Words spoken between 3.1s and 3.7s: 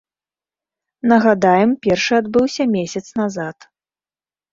назад.